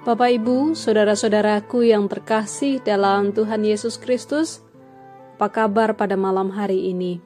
Bapak 0.00 0.32
Ibu, 0.32 0.72
saudara-saudaraku 0.72 1.92
yang 1.92 2.08
terkasih 2.08 2.80
dalam 2.80 3.36
Tuhan 3.36 3.60
Yesus 3.60 4.00
Kristus, 4.00 4.64
apa 5.36 5.52
kabar 5.52 5.92
pada 5.92 6.16
malam 6.16 6.48
hari 6.48 6.88
ini? 6.88 7.20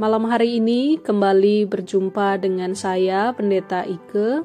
Malam 0.00 0.24
hari 0.24 0.56
ini 0.56 0.96
kembali 0.96 1.68
berjumpa 1.68 2.40
dengan 2.40 2.72
saya, 2.72 3.28
Pendeta 3.36 3.84
Ike. 3.84 4.40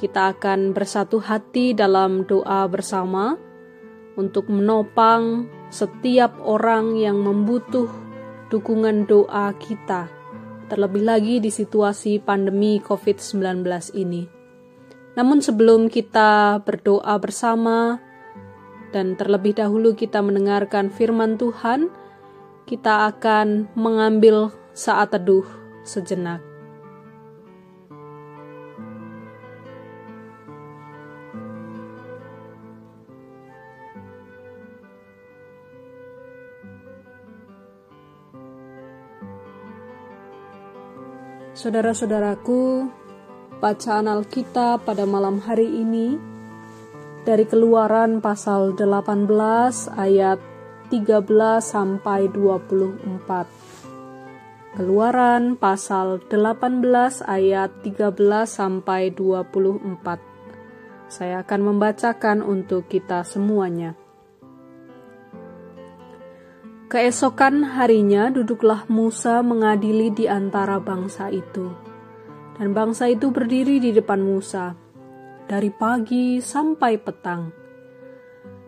Kita 0.00 0.32
akan 0.32 0.72
bersatu 0.72 1.20
hati 1.20 1.76
dalam 1.76 2.24
doa 2.24 2.64
bersama 2.64 3.36
untuk 4.16 4.48
menopang 4.48 5.52
setiap 5.68 6.32
orang 6.40 6.96
yang 6.96 7.20
membutuh 7.20 7.92
dukungan 8.48 9.04
doa 9.04 9.52
kita, 9.60 10.08
terlebih 10.72 11.04
lagi 11.04 11.44
di 11.44 11.52
situasi 11.52 12.24
pandemi 12.24 12.80
COVID-19 12.80 13.68
ini. 14.00 14.41
Namun 15.12 15.44
sebelum 15.44 15.92
kita 15.92 16.64
berdoa 16.64 17.20
bersama 17.20 18.00
dan 18.96 19.12
terlebih 19.16 19.56
dahulu 19.56 19.92
kita 19.92 20.24
mendengarkan 20.24 20.88
firman 20.88 21.36
Tuhan, 21.36 21.92
kita 22.64 23.12
akan 23.12 23.68
mengambil 23.76 24.48
saat 24.72 25.12
teduh 25.12 25.44
sejenak. 25.84 26.40
Saudara-saudaraku, 41.52 42.88
Bacaan 43.62 44.10
Alkitab 44.10 44.90
pada 44.90 45.06
malam 45.06 45.38
hari 45.38 45.70
ini 45.70 46.18
dari 47.22 47.46
Keluaran 47.46 48.18
pasal 48.18 48.74
18 48.74 49.30
ayat 49.94 50.42
13 50.90 51.22
sampai 51.62 52.26
24. 52.26 54.74
Keluaran 54.74 55.54
pasal 55.54 56.18
18 56.26 57.22
ayat 57.22 57.70
13 57.86 58.50
sampai 58.50 59.14
24. 59.14 60.18
Saya 61.06 61.46
akan 61.46 61.60
membacakan 61.62 62.42
untuk 62.42 62.90
kita 62.90 63.22
semuanya. 63.22 63.94
Keesokan 66.90 67.78
harinya 67.78 68.26
duduklah 68.26 68.90
Musa 68.90 69.38
mengadili 69.46 70.10
di 70.10 70.26
antara 70.26 70.82
bangsa 70.82 71.30
itu 71.30 71.81
dan 72.56 72.76
bangsa 72.76 73.08
itu 73.08 73.32
berdiri 73.32 73.80
di 73.80 73.90
depan 73.92 74.20
Musa 74.20 74.76
dari 75.48 75.68
pagi 75.68 76.40
sampai 76.40 76.92
petang. 76.96 77.62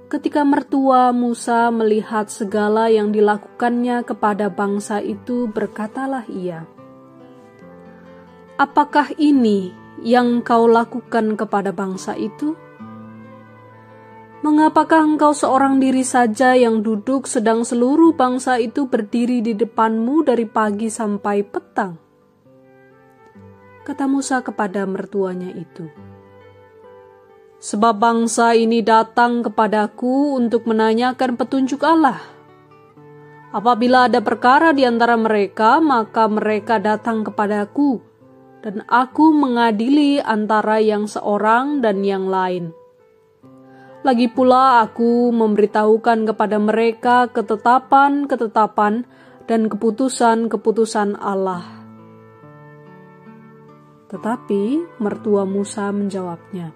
Ketika 0.05 0.45
mertua 0.45 1.11
Musa 1.17 1.73
melihat 1.73 2.29
segala 2.29 2.93
yang 2.93 3.11
dilakukannya 3.11 4.05
kepada 4.05 4.53
bangsa 4.53 5.01
itu, 5.01 5.49
berkatalah 5.49 6.29
ia, 6.29 6.69
"Apakah 8.61 9.11
ini 9.17 9.73
yang 10.05 10.45
kau 10.45 10.69
lakukan 10.69 11.35
kepada 11.41 11.73
bangsa 11.73 12.15
itu? 12.15 12.53
Mengapakah 14.45 15.17
engkau 15.17 15.33
seorang 15.33 15.81
diri 15.81 16.05
saja 16.05 16.53
yang 16.53 16.85
duduk, 16.85 17.25
sedang 17.25 17.65
seluruh 17.65 18.13
bangsa 18.13 18.61
itu 18.61 18.85
berdiri 18.85 19.41
di 19.41 19.57
depanmu 19.57 20.21
dari 20.21 20.45
pagi 20.45 20.93
sampai 20.93 21.43
petang?" 21.49 22.04
Kata 23.85 24.09
Musa 24.09 24.41
kepada 24.41 24.89
mertuanya 24.89 25.53
itu. 25.53 25.93
Sebab 27.61 28.01
bangsa 28.01 28.57
ini 28.57 28.81
datang 28.81 29.45
kepadaku 29.45 30.41
untuk 30.41 30.65
menanyakan 30.65 31.37
petunjuk 31.37 31.85
Allah. 31.85 32.21
Apabila 33.55 34.11
ada 34.11 34.19
perkara 34.25 34.75
di 34.75 34.83
antara 34.83 35.15
mereka, 35.15 35.79
maka 35.79 36.27
mereka 36.27 36.81
datang 36.81 37.23
kepadaku, 37.23 38.03
dan 38.65 38.83
aku 38.89 39.31
mengadili 39.31 40.19
antara 40.19 40.81
yang 40.81 41.07
seorang 41.07 41.79
dan 41.85 42.03
yang 42.03 42.27
lain. 42.27 42.73
Lagi 44.05 44.29
pula 44.29 44.85
aku 44.85 45.33
memberitahukan 45.33 46.29
kepada 46.29 46.57
mereka 46.61 47.31
ketetapan-ketetapan 47.33 49.09
dan 49.49 49.69
keputusan-keputusan 49.73 51.17
Allah 51.17 51.84
tetapi 54.15 54.95
mertua 55.03 55.43
Musa 55.43 55.91
menjawabnya, 55.91 56.71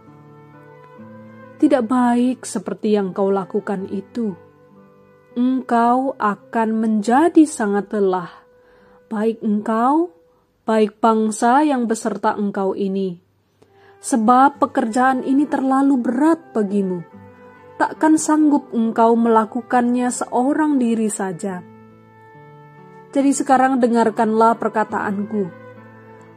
"Tidak 1.63 1.87
baik 1.87 2.43
seperti 2.43 2.99
yang 2.99 3.15
kau 3.15 3.31
lakukan 3.31 3.87
itu. 3.95 4.35
Engkau 5.39 6.19
akan 6.19 6.69
menjadi 6.75 7.47
sangat 7.47 7.95
lelah, 7.95 8.43
baik 9.07 9.39
engkau, 9.39 10.11
baik 10.67 10.99
bangsa 10.99 11.63
yang 11.63 11.87
beserta 11.87 12.35
engkau 12.35 12.75
ini, 12.75 13.23
sebab 14.03 14.59
pekerjaan 14.59 15.23
ini 15.23 15.47
terlalu 15.47 15.95
berat 15.95 16.43
bagimu. 16.51 17.07
Takkan 17.79 18.19
sanggup 18.19 18.75
engkau 18.75 19.15
melakukannya 19.15 20.11
seorang 20.11 20.83
diri 20.83 21.07
saja." 21.07 21.63
Jadi 23.15 23.31
sekarang 23.31 23.79
dengarkanlah 23.79 24.59
perkataanku 24.59 25.68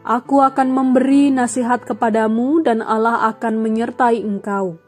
Aku 0.01 0.41
akan 0.41 0.73
memberi 0.73 1.29
nasihat 1.29 1.85
kepadamu 1.85 2.65
dan 2.65 2.81
Allah 2.81 3.29
akan 3.29 3.61
menyertai 3.61 4.25
engkau. 4.25 4.81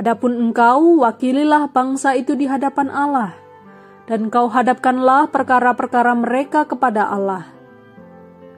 Adapun 0.00 0.32
engkau, 0.32 1.04
wakililah 1.04 1.68
bangsa 1.68 2.16
itu 2.16 2.32
di 2.32 2.48
hadapan 2.48 2.88
Allah, 2.88 3.36
dan 4.08 4.32
kau 4.32 4.48
hadapkanlah 4.48 5.28
perkara-perkara 5.28 6.16
mereka 6.16 6.64
kepada 6.64 7.04
Allah. 7.04 7.52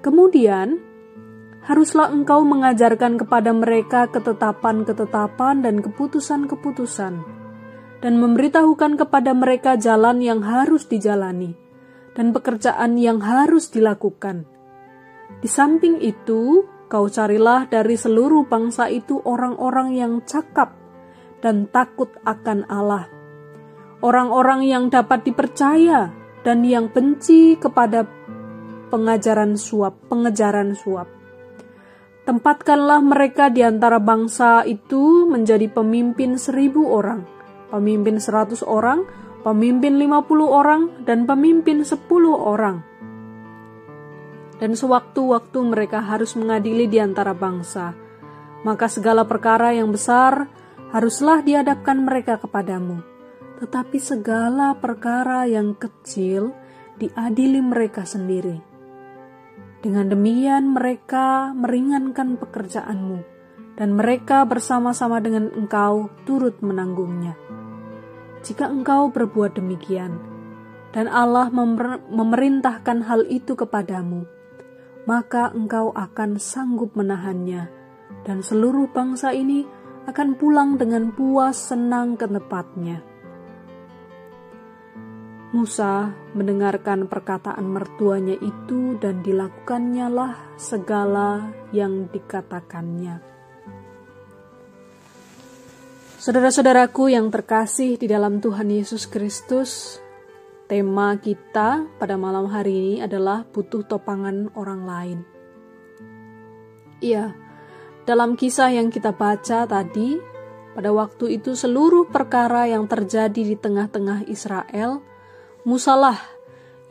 Kemudian, 0.06 0.78
haruslah 1.66 2.14
engkau 2.14 2.46
mengajarkan 2.46 3.18
kepada 3.18 3.50
mereka 3.50 4.06
ketetapan-ketetapan 4.14 5.66
dan 5.66 5.82
keputusan-keputusan, 5.82 7.14
dan 8.06 8.14
memberitahukan 8.22 8.94
kepada 8.94 9.34
mereka 9.34 9.74
jalan 9.74 10.22
yang 10.22 10.46
harus 10.46 10.86
dijalani, 10.86 11.58
dan 12.14 12.30
pekerjaan 12.30 12.94
yang 12.98 13.18
harus 13.18 13.66
dilakukan 13.70 14.57
di 15.38 15.46
samping 15.46 16.02
itu, 16.02 16.66
kau 16.90 17.06
carilah 17.06 17.70
dari 17.70 17.94
seluruh 17.94 18.48
bangsa 18.50 18.90
itu 18.90 19.22
orang-orang 19.22 19.94
yang 19.94 20.12
cakap 20.26 20.74
dan 21.38 21.70
takut 21.70 22.10
akan 22.26 22.66
Allah. 22.66 23.06
Orang-orang 24.02 24.66
yang 24.66 24.90
dapat 24.90 25.22
dipercaya 25.22 26.10
dan 26.42 26.66
yang 26.66 26.90
benci 26.90 27.54
kepada 27.54 28.02
pengajaran 28.90 29.54
suap, 29.54 30.10
pengejaran 30.10 30.74
suap. 30.74 31.06
Tempatkanlah 32.24 32.98
mereka 33.04 33.46
di 33.52 33.62
antara 33.62 34.02
bangsa 34.02 34.66
itu 34.66 35.28
menjadi 35.28 35.70
pemimpin 35.70 36.34
seribu 36.34 36.88
orang, 36.88 37.22
pemimpin 37.70 38.18
seratus 38.18 38.66
orang, 38.66 39.06
pemimpin 39.46 40.02
lima 40.02 40.26
puluh 40.26 40.50
orang, 40.50 41.04
dan 41.06 41.28
pemimpin 41.28 41.86
sepuluh 41.86 42.34
orang 42.34 42.87
dan 44.58 44.74
sewaktu-waktu 44.74 45.58
mereka 45.62 46.02
harus 46.02 46.34
mengadili 46.34 46.90
di 46.90 46.98
antara 46.98 47.34
bangsa. 47.34 47.94
Maka 48.66 48.90
segala 48.90 49.22
perkara 49.22 49.70
yang 49.70 49.94
besar 49.94 50.50
haruslah 50.90 51.42
dihadapkan 51.46 52.02
mereka 52.02 52.42
kepadamu. 52.42 53.02
Tetapi 53.62 53.98
segala 53.98 54.74
perkara 54.78 55.46
yang 55.46 55.74
kecil 55.74 56.54
diadili 56.98 57.62
mereka 57.62 58.02
sendiri. 58.02 58.58
Dengan 59.78 60.10
demikian 60.10 60.74
mereka 60.74 61.54
meringankan 61.54 62.34
pekerjaanmu, 62.34 63.18
dan 63.78 63.94
mereka 63.94 64.42
bersama-sama 64.42 65.22
dengan 65.22 65.54
engkau 65.54 66.10
turut 66.26 66.58
menanggungnya. 66.58 67.38
Jika 68.42 68.66
engkau 68.66 69.14
berbuat 69.14 69.54
demikian, 69.54 70.18
dan 70.90 71.06
Allah 71.06 71.46
memerintahkan 72.10 73.06
hal 73.06 73.22
itu 73.30 73.54
kepadamu, 73.54 74.26
maka 75.04 75.52
engkau 75.54 75.92
akan 75.94 76.40
sanggup 76.40 76.96
menahannya, 76.96 77.68
dan 78.24 78.42
seluruh 78.42 78.90
bangsa 78.90 79.36
ini 79.36 79.68
akan 80.08 80.40
pulang 80.40 80.80
dengan 80.80 81.12
puas 81.12 81.68
senang 81.68 82.16
ke 82.16 82.24
tempatnya. 82.24 83.04
Musa 85.48 86.12
mendengarkan 86.36 87.08
perkataan 87.08 87.64
mertuanya 87.64 88.36
itu 88.36 89.00
dan 89.00 89.24
dilakukannya 89.24 90.06
lah 90.12 90.34
segala 90.60 91.48
yang 91.72 92.08
dikatakannya. 92.12 93.24
Saudara-saudaraku 96.18 97.16
yang 97.16 97.32
terkasih 97.32 97.96
di 97.96 98.04
dalam 98.10 98.44
Tuhan 98.44 98.68
Yesus 98.68 99.08
Kristus, 99.08 100.02
Tema 100.68 101.16
kita 101.16 101.88
pada 101.96 102.20
malam 102.20 102.44
hari 102.44 102.76
ini 102.76 102.94
adalah 103.00 103.40
butuh 103.48 103.88
topangan 103.88 104.52
orang 104.52 104.84
lain. 104.84 105.18
Iya, 107.00 107.32
dalam 108.04 108.36
kisah 108.36 108.76
yang 108.76 108.92
kita 108.92 109.16
baca 109.16 109.64
tadi, 109.64 110.20
pada 110.76 110.92
waktu 110.92 111.40
itu 111.40 111.56
seluruh 111.56 112.12
perkara 112.12 112.68
yang 112.68 112.84
terjadi 112.84 113.48
di 113.48 113.56
tengah-tengah 113.56 114.28
Israel, 114.28 115.00
Musalah 115.64 116.20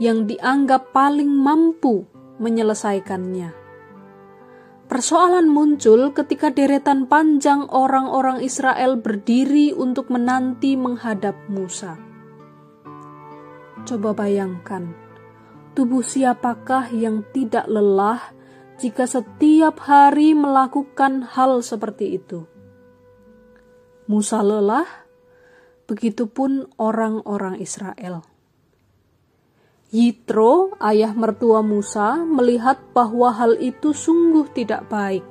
yang 0.01 0.25
dianggap 0.25 0.89
paling 0.89 1.29
mampu 1.29 2.09
menyelesaikannya. 2.41 3.53
Persoalan 4.89 5.53
muncul 5.53 6.17
ketika 6.17 6.49
deretan 6.49 7.05
panjang 7.05 7.69
orang-orang 7.69 8.41
Israel 8.41 8.97
berdiri 8.97 9.69
untuk 9.69 10.09
menanti 10.09 10.73
menghadap 10.73 11.37
Musa. 11.45 12.06
Coba 13.87 14.11
bayangkan, 14.11 14.91
tubuh 15.71 16.03
siapakah 16.03 16.91
yang 16.91 17.23
tidak 17.31 17.71
lelah 17.71 18.19
jika 18.75 19.07
setiap 19.07 19.79
hari 19.79 20.35
melakukan 20.35 21.23
hal 21.23 21.63
seperti 21.63 22.19
itu? 22.19 22.43
Musa 24.11 24.43
lelah, 24.43 24.83
begitupun 25.87 26.67
orang-orang 26.75 27.63
Israel. 27.63 28.27
Yitro, 29.87 30.75
ayah 30.83 31.15
mertua 31.15 31.63
Musa, 31.63 32.19
melihat 32.27 32.83
bahwa 32.91 33.31
hal 33.31 33.55
itu 33.55 33.95
sungguh 33.95 34.51
tidak 34.51 34.91
baik. 34.91 35.23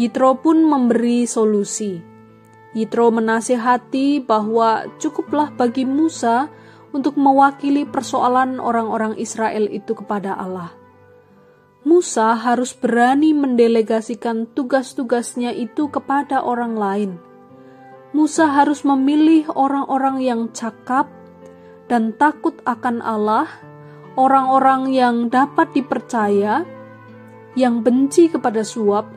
Yitro 0.00 0.40
pun 0.40 0.64
memberi 0.64 1.28
solusi. 1.28 2.00
Yitro 2.72 3.12
menasihati 3.12 4.24
bahwa 4.24 4.88
cukuplah 4.96 5.52
bagi 5.52 5.84
Musa 5.84 6.48
untuk 6.92 7.16
mewakili 7.16 7.88
persoalan 7.88 8.60
orang-orang 8.60 9.16
Israel 9.16 9.68
itu 9.68 9.96
kepada 9.96 10.36
Allah. 10.36 10.76
Musa 11.82 12.38
harus 12.38 12.78
berani 12.78 13.34
mendelegasikan 13.34 14.46
tugas-tugasnya 14.54 15.50
itu 15.50 15.90
kepada 15.90 16.46
orang 16.46 16.78
lain. 16.78 17.10
Musa 18.14 18.46
harus 18.46 18.86
memilih 18.86 19.50
orang-orang 19.50 20.22
yang 20.22 20.40
cakap 20.54 21.10
dan 21.90 22.14
takut 22.14 22.54
akan 22.62 23.02
Allah, 23.02 23.50
orang-orang 24.14 24.94
yang 24.94 25.26
dapat 25.26 25.74
dipercaya, 25.74 26.62
yang 27.58 27.82
benci 27.82 28.30
kepada 28.30 28.62
suap, 28.62 29.10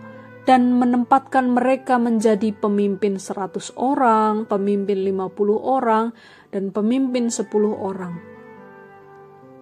dan 0.45 0.77
menempatkan 0.77 1.53
mereka 1.53 1.97
menjadi 1.97 2.53
pemimpin 2.53 3.17
100 3.17 3.73
orang, 3.77 4.45
pemimpin 4.45 5.01
50 5.01 5.57
orang, 5.57 6.13
dan 6.55 6.71
pemimpin 6.71 7.27
10 7.27 7.51
orang. 7.75 8.15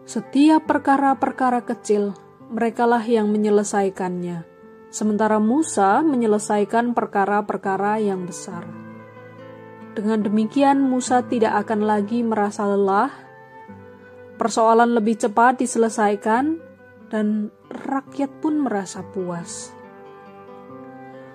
Setiap 0.05 0.69
perkara-perkara 0.69 1.65
kecil, 1.65 2.13
merekalah 2.53 3.01
yang 3.01 3.33
menyelesaikannya, 3.33 4.45
sementara 4.93 5.41
Musa 5.41 6.05
menyelesaikan 6.05 6.93
perkara-perkara 6.93 7.97
yang 7.97 8.29
besar. 8.29 8.69
Dengan 9.97 10.21
demikian, 10.21 10.85
Musa 10.85 11.25
tidak 11.25 11.65
akan 11.65 11.81
lagi 11.89 12.21
merasa 12.21 12.69
lelah, 12.69 13.09
persoalan 14.37 14.93
lebih 14.93 15.17
cepat 15.17 15.65
diselesaikan, 15.65 16.61
dan 17.09 17.49
rakyat 17.73 18.29
pun 18.37 18.61
merasa 18.61 19.01
puas. 19.01 19.73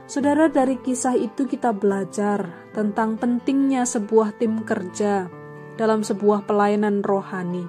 Saudara, 0.07 0.47
dari 0.47 0.79
kisah 0.79 1.19
itu 1.19 1.51
kita 1.51 1.75
belajar 1.75 2.71
tentang 2.71 3.19
pentingnya 3.19 3.85
sebuah 3.85 4.39
tim 4.41 4.65
kerja 4.65 5.38
dalam 5.79 6.03
sebuah 6.03 6.45
pelayanan 6.45 7.07
rohani. 7.07 7.65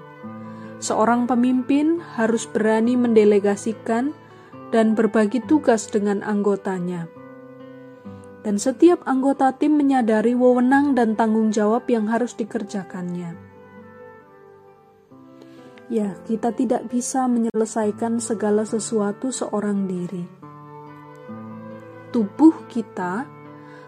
Seorang 0.81 1.29
pemimpin 1.29 2.01
harus 2.17 2.49
berani 2.49 2.97
mendelegasikan 2.97 4.17
dan 4.73 4.97
berbagi 4.97 5.45
tugas 5.45 5.85
dengan 5.87 6.25
anggotanya. 6.25 7.05
Dan 8.41 8.57
setiap 8.57 9.05
anggota 9.05 9.53
tim 9.53 9.77
menyadari 9.77 10.33
wewenang 10.33 10.97
dan 10.97 11.13
tanggung 11.13 11.53
jawab 11.53 11.85
yang 11.91 12.09
harus 12.09 12.33
dikerjakannya. 12.33 13.37
Ya, 15.93 16.17
kita 16.25 16.55
tidak 16.57 16.89
bisa 16.89 17.29
menyelesaikan 17.29 18.17
segala 18.17 18.65
sesuatu 18.65 19.29
seorang 19.29 19.85
diri 19.85 20.39
tubuh 22.09 22.65
kita 22.65 23.29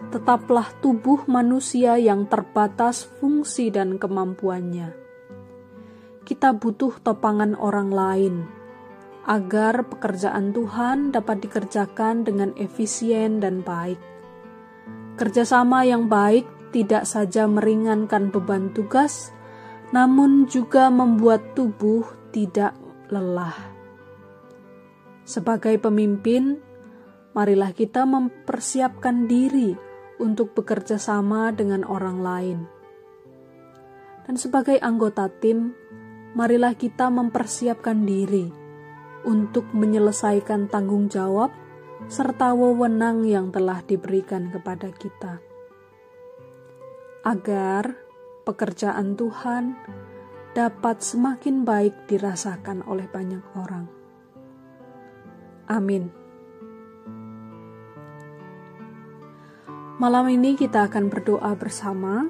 tetaplah 0.09 0.73
tubuh 0.81 1.29
manusia 1.29 2.01
yang 2.01 2.25
terbatas 2.25 3.05
fungsi 3.21 3.69
dan 3.69 4.01
kemampuannya. 4.01 4.97
Kita 6.25 6.57
butuh 6.57 6.97
topangan 7.05 7.53
orang 7.59 7.89
lain 7.93 8.35
agar 9.29 9.85
pekerjaan 9.85 10.49
Tuhan 10.49 11.13
dapat 11.13 11.45
dikerjakan 11.45 12.25
dengan 12.25 12.57
efisien 12.57 13.37
dan 13.37 13.61
baik. 13.61 14.01
Kerjasama 15.19 15.85
yang 15.85 16.09
baik 16.09 16.73
tidak 16.73 17.05
saja 17.05 17.45
meringankan 17.45 18.33
beban 18.33 18.73
tugas, 18.73 19.29
namun 19.93 20.49
juga 20.49 20.89
membuat 20.89 21.53
tubuh 21.53 22.07
tidak 22.33 22.73
lelah. 23.11 23.53
Sebagai 25.27 25.77
pemimpin, 25.77 26.57
marilah 27.37 27.75
kita 27.75 28.07
mempersiapkan 28.07 29.29
diri 29.29 29.90
untuk 30.21 30.53
bekerja 30.53 31.01
sama 31.01 31.49
dengan 31.49 31.81
orang 31.81 32.21
lain. 32.21 32.59
Dan 34.29 34.37
sebagai 34.37 34.77
anggota 34.77 35.25
tim, 35.27 35.73
marilah 36.37 36.77
kita 36.77 37.09
mempersiapkan 37.09 38.05
diri 38.05 38.53
untuk 39.25 39.65
menyelesaikan 39.73 40.69
tanggung 40.69 41.09
jawab 41.09 41.49
serta 42.05 42.53
wewenang 42.53 43.25
yang 43.25 43.49
telah 43.49 43.81
diberikan 43.81 44.53
kepada 44.53 44.93
kita. 44.93 45.41
Agar 47.25 47.97
pekerjaan 48.45 49.13
Tuhan 49.17 49.77
dapat 50.57 51.01
semakin 51.01 51.65
baik 51.65 52.09
dirasakan 52.09 52.85
oleh 52.85 53.05
banyak 53.09 53.43
orang. 53.57 53.85
Amin. 55.69 56.20
Malam 60.01 60.33
ini 60.33 60.57
kita 60.57 60.89
akan 60.89 61.13
berdoa 61.13 61.53
bersama. 61.53 62.25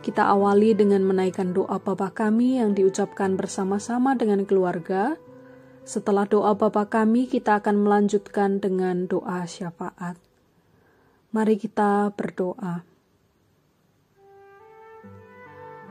Kita 0.00 0.32
awali 0.32 0.72
dengan 0.72 1.04
menaikkan 1.04 1.52
doa 1.52 1.76
Bapa 1.76 2.08
kami 2.08 2.56
yang 2.56 2.72
diucapkan 2.72 3.36
bersama-sama 3.36 4.16
dengan 4.16 4.48
keluarga. 4.48 5.20
Setelah 5.84 6.24
doa 6.24 6.56
Bapa 6.56 6.88
kami, 6.88 7.28
kita 7.28 7.60
akan 7.60 7.84
melanjutkan 7.84 8.64
dengan 8.64 9.04
doa 9.04 9.44
syafaat. 9.44 10.16
Mari 11.36 11.60
kita 11.60 12.16
berdoa. 12.16 12.80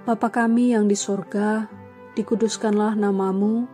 Bapa 0.02 0.30
kami 0.34 0.74
yang 0.74 0.90
di 0.90 0.98
sorga, 0.98 1.70
dikuduskanlah 2.18 2.98
namamu, 2.98 3.70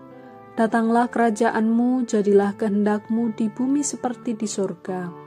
datanglah 0.60 1.08
kerajaanmu, 1.08 2.12
jadilah 2.12 2.60
kehendakmu 2.60 3.32
di 3.40 3.48
bumi 3.48 3.88
seperti 3.88 4.36
di 4.36 4.52
sorga. 4.52 5.27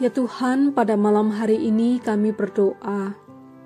Ya 0.00 0.08
Tuhan, 0.08 0.72
pada 0.72 0.96
malam 0.96 1.28
hari 1.28 1.60
ini 1.60 2.00
kami 2.00 2.32
berdoa 2.32 3.12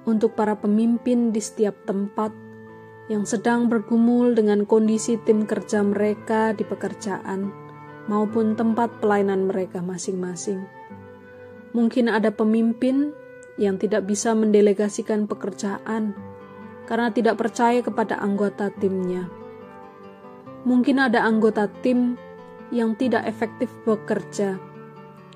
untuk 0.02 0.34
para 0.34 0.58
pemimpin 0.58 1.30
di 1.30 1.38
setiap 1.38 1.86
tempat 1.86 2.34
yang 3.06 3.22
sedang 3.22 3.70
bergumul 3.70 4.34
dengan 4.34 4.66
kondisi 4.66 5.14
tim 5.22 5.46
kerja 5.46 5.86
mereka 5.86 6.50
di 6.50 6.66
pekerjaan 6.66 7.54
maupun 8.10 8.58
tempat 8.58 8.98
pelayanan 8.98 9.46
mereka 9.46 9.78
masing-masing. 9.78 10.66
Mungkin 11.70 12.10
ada 12.10 12.34
pemimpin 12.34 13.14
yang 13.54 13.78
tidak 13.78 14.02
bisa 14.02 14.34
mendelegasikan 14.34 15.30
pekerjaan 15.30 16.18
karena 16.90 17.14
tidak 17.14 17.38
percaya 17.38 17.78
kepada 17.78 18.18
anggota 18.18 18.74
timnya. 18.74 19.30
Mungkin 20.66 20.98
ada 20.98 21.22
anggota 21.22 21.70
tim 21.78 22.18
yang 22.74 22.98
tidak 22.98 23.22
efektif 23.22 23.70
bekerja 23.86 24.73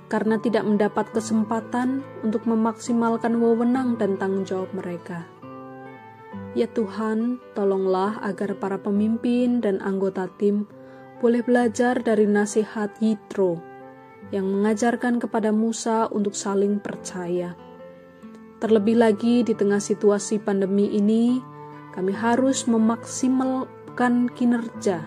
karena 0.08 0.40
tidak 0.40 0.64
mendapat 0.64 1.12
kesempatan 1.12 2.00
untuk 2.24 2.48
memaksimalkan 2.48 3.36
wewenang 3.36 4.00
dan 4.00 4.16
tanggung 4.16 4.48
jawab 4.48 4.72
mereka. 4.72 5.28
Ya 6.56 6.64
Tuhan, 6.72 7.38
tolonglah 7.52 8.18
agar 8.24 8.56
para 8.56 8.80
pemimpin 8.80 9.60
dan 9.60 9.84
anggota 9.84 10.32
tim 10.40 10.64
boleh 11.20 11.44
belajar 11.44 12.00
dari 12.00 12.24
nasihat 12.24 12.96
Yitro 13.04 13.60
yang 14.32 14.48
mengajarkan 14.48 15.20
kepada 15.20 15.52
Musa 15.52 16.08
untuk 16.08 16.32
saling 16.32 16.80
percaya. 16.80 17.52
Terlebih 18.58 18.98
lagi 18.98 19.46
di 19.46 19.54
tengah 19.54 19.78
situasi 19.78 20.42
pandemi 20.42 20.90
ini, 20.90 21.38
kami 21.94 22.10
harus 22.10 22.66
memaksimalkan 22.66 24.32
kinerja 24.34 25.04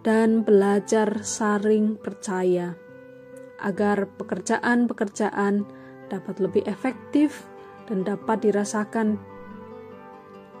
dan 0.00 0.46
belajar 0.46 1.26
saling 1.26 1.98
percaya 2.00 2.89
agar 3.60 4.08
pekerjaan-pekerjaan 4.16 5.64
dapat 6.10 6.36
lebih 6.42 6.66
efektif 6.66 7.46
dan 7.86 8.02
dapat 8.02 8.42
dirasakan 8.44 9.20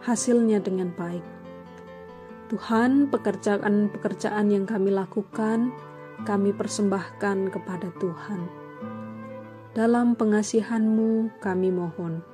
hasilnya 0.00 0.62
dengan 0.62 0.92
baik. 0.96 1.22
Tuhan, 2.50 3.12
pekerjaan-pekerjaan 3.14 4.50
yang 4.50 4.66
kami 4.66 4.90
lakukan, 4.90 5.70
kami 6.26 6.50
persembahkan 6.50 7.54
kepada 7.54 7.94
Tuhan. 8.02 8.40
Dalam 9.70 10.18
pengasihan-Mu 10.18 11.38
kami 11.38 11.70
mohon. 11.70 12.26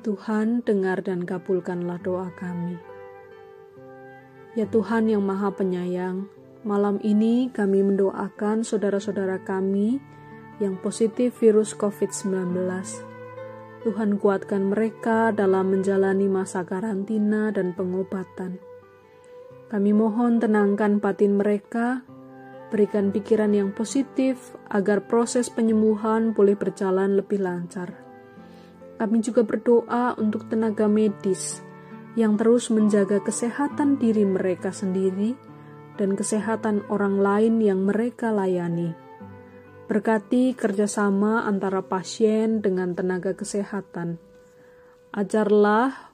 Tuhan, 0.00 0.64
dengar 0.64 1.04
dan 1.04 1.28
kabulkanlah 1.28 2.00
doa 2.00 2.32
kami. 2.32 2.80
Ya 4.56 4.64
Tuhan 4.64 5.12
yang 5.12 5.20
Maha 5.20 5.52
Penyayang, 5.52 6.32
malam 6.66 6.98
ini 7.06 7.46
kami 7.54 7.86
mendoakan 7.86 8.66
saudara-saudara 8.66 9.38
kami 9.46 10.02
yang 10.58 10.74
positif 10.82 11.38
virus 11.38 11.78
COVID-19. 11.78 12.58
Tuhan 13.86 14.18
kuatkan 14.18 14.74
mereka 14.74 15.30
dalam 15.30 15.70
menjalani 15.70 16.26
masa 16.26 16.66
karantina 16.66 17.54
dan 17.54 17.70
pengobatan. 17.70 18.58
Kami 19.70 19.94
mohon 19.94 20.42
tenangkan 20.42 20.98
batin 20.98 21.38
mereka, 21.38 22.02
berikan 22.74 23.14
pikiran 23.14 23.54
yang 23.54 23.70
positif 23.70 24.58
agar 24.66 25.06
proses 25.06 25.46
penyembuhan 25.46 26.34
boleh 26.34 26.58
berjalan 26.58 27.14
lebih 27.14 27.46
lancar. 27.46 27.94
Kami 28.98 29.22
juga 29.22 29.46
berdoa 29.46 30.18
untuk 30.18 30.50
tenaga 30.50 30.90
medis 30.90 31.62
yang 32.18 32.34
terus 32.34 32.74
menjaga 32.74 33.22
kesehatan 33.22 34.02
diri 34.02 34.26
mereka 34.26 34.74
sendiri 34.74 35.55
dan 35.96 36.14
kesehatan 36.14 36.84
orang 36.92 37.20
lain 37.20 37.60
yang 37.60 37.84
mereka 37.84 38.32
layani. 38.32 38.92
Berkati 39.86 40.52
kerjasama 40.52 41.48
antara 41.48 41.80
pasien 41.80 42.60
dengan 42.60 42.92
tenaga 42.92 43.32
kesehatan. 43.32 44.18
Ajarlah 45.14 46.12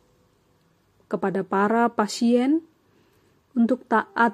kepada 1.10 1.42
para 1.42 1.90
pasien 1.92 2.64
untuk 3.52 3.84
taat 3.88 4.32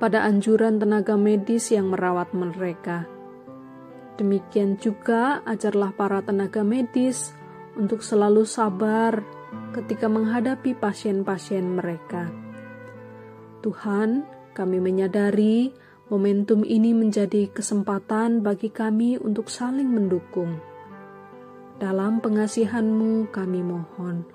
pada 0.00 0.24
anjuran 0.24 0.80
tenaga 0.80 1.14
medis 1.20 1.70
yang 1.70 1.92
merawat 1.92 2.32
mereka. 2.32 3.04
Demikian 4.16 4.80
juga 4.80 5.44
ajarlah 5.44 5.92
para 5.92 6.24
tenaga 6.24 6.64
medis 6.64 7.36
untuk 7.76 8.00
selalu 8.00 8.48
sabar 8.48 9.20
ketika 9.76 10.08
menghadapi 10.08 10.76
pasien-pasien 10.76 11.64
mereka. 11.68 12.49
Tuhan, 13.60 14.24
kami 14.56 14.80
menyadari 14.82 15.70
Momentum 16.10 16.66
ini 16.66 16.90
menjadi 16.90 17.46
kesempatan 17.54 18.42
bagi 18.42 18.66
kami 18.66 19.14
untuk 19.22 19.46
saling 19.46 19.86
mendukung. 19.86 20.58
Dalam 21.78 22.18
pengasihan-Mu 22.18 23.30
kami 23.30 23.62
mohon. 23.62 24.26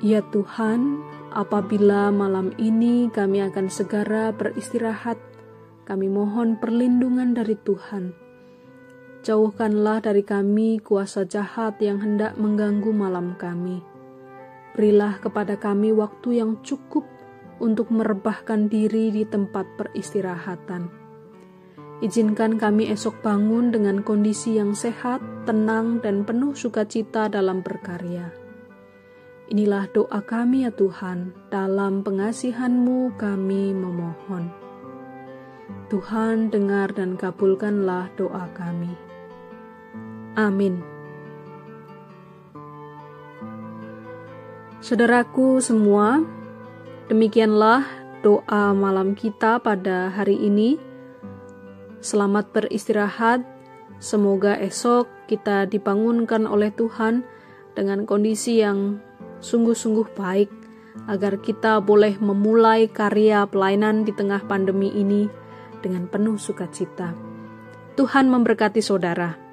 Ya 0.00 0.24
Tuhan, 0.32 1.04
apabila 1.28 2.08
malam 2.08 2.56
ini 2.56 3.12
kami 3.12 3.44
akan 3.44 3.68
segera 3.68 4.32
beristirahat, 4.32 5.20
kami 5.84 6.08
mohon 6.08 6.56
perlindungan 6.56 7.36
dari 7.36 7.52
Tuhan. 7.60 8.16
Jauhkanlah 9.28 10.08
dari 10.08 10.24
kami 10.24 10.80
kuasa 10.80 11.28
jahat 11.28 11.76
yang 11.84 12.00
hendak 12.00 12.40
mengganggu 12.40 12.96
malam 12.96 13.36
kami. 13.36 13.99
Berilah 14.74 15.18
kepada 15.18 15.58
kami 15.58 15.90
waktu 15.90 16.42
yang 16.42 16.62
cukup 16.62 17.02
untuk 17.60 17.92
merebahkan 17.92 18.72
diri 18.72 19.12
di 19.12 19.22
tempat 19.28 19.66
peristirahatan. 19.76 20.88
Izinkan 22.00 22.56
kami 22.56 22.88
esok 22.88 23.20
bangun 23.20 23.68
dengan 23.68 24.00
kondisi 24.00 24.56
yang 24.56 24.72
sehat, 24.72 25.20
tenang, 25.44 26.00
dan 26.00 26.24
penuh 26.24 26.56
sukacita 26.56 27.28
dalam 27.28 27.60
berkarya. 27.60 28.32
Inilah 29.52 29.84
doa 29.92 30.24
kami 30.24 30.64
ya 30.64 30.72
Tuhan, 30.72 31.36
dalam 31.52 32.00
pengasihan-Mu 32.00 33.20
kami 33.20 33.76
memohon. 33.76 34.48
Tuhan 35.92 36.48
dengar 36.48 36.94
dan 36.96 37.20
kabulkanlah 37.20 38.14
doa 38.16 38.46
kami. 38.56 38.94
Amin. 40.38 40.99
Saudaraku 44.80 45.60
semua, 45.60 46.24
demikianlah 47.12 47.84
doa 48.24 48.72
malam 48.72 49.12
kita 49.12 49.60
pada 49.60 50.08
hari 50.08 50.40
ini. 50.40 50.80
Selamat 52.00 52.48
beristirahat. 52.48 53.44
Semoga 54.00 54.56
esok 54.56 55.04
kita 55.28 55.68
dibangunkan 55.68 56.48
oleh 56.48 56.72
Tuhan 56.72 57.28
dengan 57.76 58.08
kondisi 58.08 58.64
yang 58.64 58.96
sungguh-sungguh 59.44 60.16
baik 60.16 60.48
agar 61.12 61.44
kita 61.44 61.84
boleh 61.84 62.16
memulai 62.16 62.88
karya 62.88 63.44
pelayanan 63.44 64.08
di 64.08 64.16
tengah 64.16 64.40
pandemi 64.48 64.88
ini 64.96 65.28
dengan 65.84 66.08
penuh 66.08 66.40
sukacita. 66.40 67.12
Tuhan 68.00 68.32
memberkati 68.32 68.80
saudara. 68.80 69.49